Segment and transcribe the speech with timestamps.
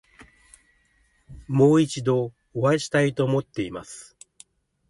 [1.47, 4.17] もう一度お会いしたいと思っています。